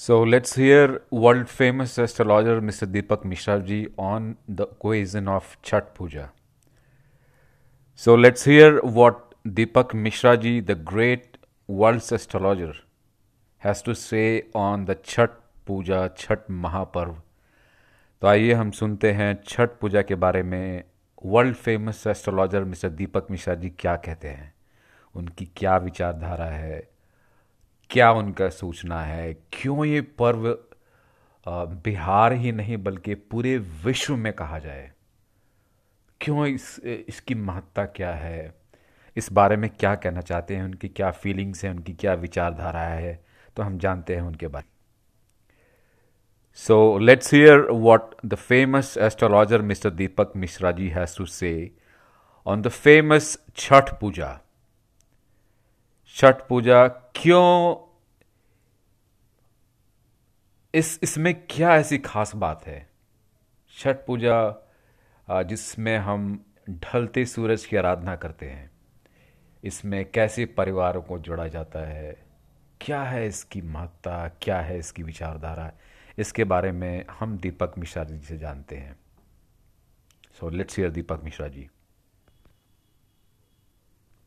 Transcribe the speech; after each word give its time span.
So 0.00 0.22
let's 0.22 0.54
hear 0.54 1.02
world 1.10 1.46
famous 1.46 1.98
astrologer 1.98 2.58
Mr. 2.62 2.86
Deepak 2.90 3.22
Mishra 3.22 3.60
ji 3.60 3.88
on 3.98 4.38
the 4.48 4.62
occasion 4.62 5.28
of 5.28 5.58
Chhat 5.62 5.92
Puja. 5.92 6.30
So 7.94 8.14
let's 8.14 8.44
hear 8.44 8.80
what 8.80 9.34
Deepak 9.44 9.92
Mishra 9.92 10.38
ji, 10.38 10.60
the 10.60 10.74
great 10.74 11.36
world's 11.66 12.10
astrologer, 12.12 12.72
has 13.58 13.82
to 13.82 13.94
say 13.94 14.44
on 14.54 14.86
the 14.86 14.94
Chhat 14.94 15.32
Puja, 15.66 16.10
Chhat 16.16 16.48
Mahaparv. 16.48 17.14
तो 18.22 18.28
आइए 18.28 18.52
हम 18.52 18.70
सुनते 18.78 19.12
हैं 19.12 19.32
छठ 19.48 19.78
पूजा 19.80 20.02
के 20.02 20.14
बारे 20.24 20.42
में 20.42 20.84
world 21.24 21.56
famous 21.56 22.06
astrologer 22.06 22.64
mister 22.64 22.88
Deepak 23.02 23.30
Mishra 23.30 23.54
ji 23.54 23.70
क्या 23.78 23.96
कहते 24.06 24.28
हैं 24.28 24.52
उनकी 25.14 25.48
क्या 25.56 25.76
विचारधारा 25.76 26.46
है 26.46 26.80
क्या 27.90 28.12
उनका 28.12 28.48
सूचना 28.48 29.00
है? 29.00 29.34
क्यों 29.34 29.84
ये 29.84 30.00
पर्व 30.00 30.58
बिहार 31.48 32.32
ही 32.32 32.52
नहीं 32.52 32.76
बल्कि 32.76 33.14
पूरे 33.14 33.58
विश्व 33.58 34.16
में 34.16 34.32
कहा 34.32 34.58
जाए? 34.58 34.92
क्यों 36.20 36.46
इस, 36.46 36.78
इसकी 36.78 37.34
महत्ता 37.34 37.84
क्या 37.84 38.14
है? 38.14 38.54
इस 39.16 39.32
बारे 39.32 39.56
में 39.56 39.70
क्या 39.70 39.94
कहना 39.94 40.20
चाहते 40.20 40.56
हैं? 40.56 40.64
उनकी 40.64 40.88
क्या 40.88 41.10
फीलिंग्स 41.10 41.64
हैं? 41.64 41.70
उनकी 41.70 41.92
क्या 41.92 42.14
विचारधारा 42.14 42.80
है? 42.80 43.24
तो 43.56 43.62
हम 43.62 43.78
जानते 43.78 44.14
हैं 44.14 44.22
उनके 44.22 44.48
बारे 44.48 44.68
So, 46.52 46.76
let's 47.08 47.30
hear 47.30 47.72
what 47.72 48.14
the 48.24 48.36
famous 48.36 48.96
astrologer 48.96 49.58
Mr. 49.58 49.90
Deepak 49.90 50.34
Mishra 50.34 50.72
ji 50.72 50.88
has 50.88 51.16
say 51.26 51.72
on 52.46 52.62
the 52.62 52.70
famous 52.70 53.38
Chhat 53.54 53.98
Puja. 54.00 54.40
Chhath 56.16 56.40
Puja 56.48 56.88
क्यों 56.88 57.76
इस, 60.74 60.98
इसमें 61.02 61.34
क्या 61.46 61.74
ऐसी 61.76 61.98
खास 61.98 62.34
बात 62.36 62.66
है? 62.66 62.88
छठ 63.76 64.04
पूजा 64.06 65.42
जिसमें 65.42 65.96
हम 65.98 66.44
ढलते 66.70 67.24
सूरज 67.26 67.64
की 67.66 67.76
आराधना 67.76 68.14
करते 68.16 68.46
हैं, 68.46 68.70
इसमें 69.64 70.04
कैसे 70.10 70.44
परिवारों 70.48 71.02
को 71.02 71.18
जोड़ा 71.18 71.46
जाता 71.48 71.80
है? 71.80 72.16
क्या 72.80 73.02
है 73.02 73.26
इसकी 73.26 73.62
महत्ता? 73.62 74.28
क्या 74.42 74.60
है 74.60 74.78
इसकी 74.78 75.02
विचारधारा? 75.02 75.70
इसके 76.18 76.44
बारे 76.44 76.72
में 76.72 77.04
हम 77.10 77.36
दीपक 77.38 77.74
मिश्रा 77.78 78.04
जी 78.04 78.18
से 78.20 78.38
जानते 78.38 78.76
हैं। 78.76 78.98
So 80.40 80.48
let's 80.50 80.78
hear 80.78 80.90
Deepak 80.90 81.20
Mishra 81.24 81.48
ji. 81.48 81.68